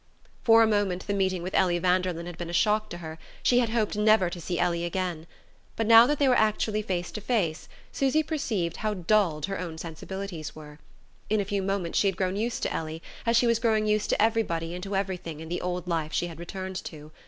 For 0.41 0.63
a 0.63 0.67
moment 0.67 1.05
the 1.05 1.13
meeting 1.13 1.43
with 1.43 1.53
Ellie 1.53 1.77
Vanderlyn 1.77 2.25
had 2.25 2.35
been 2.35 2.49
a 2.49 2.53
shock 2.53 2.89
to 2.89 2.97
her; 2.97 3.19
she 3.43 3.59
had 3.59 3.69
hoped 3.69 3.95
never 3.95 4.31
to 4.31 4.41
see 4.41 4.57
Ellie 4.57 4.83
again. 4.83 5.27
But 5.75 5.85
now 5.85 6.07
that 6.07 6.17
they 6.17 6.27
were 6.27 6.33
actually 6.33 6.81
face 6.81 7.11
to 7.11 7.21
face 7.21 7.69
Susy 7.91 8.23
perceived 8.23 8.77
how 8.77 8.95
dulled 8.95 9.45
her 9.45 9.77
sensibilities 9.77 10.55
were. 10.55 10.79
In 11.29 11.39
a 11.39 11.45
few 11.45 11.61
moments 11.61 11.99
she 11.99 12.07
had 12.07 12.17
grown 12.17 12.35
used 12.35 12.63
to 12.63 12.73
Ellie, 12.73 13.03
as 13.27 13.37
she 13.37 13.45
was 13.45 13.59
growing 13.59 13.85
used 13.85 14.09
to 14.09 14.19
everybody 14.19 14.73
and 14.73 14.81
to 14.85 14.95
everything 14.95 15.39
in 15.39 15.49
the 15.49 15.61
old 15.61 15.87
life 15.87 16.13
she 16.13 16.25
had 16.25 16.39
returned 16.39 16.83
to. 16.85 17.11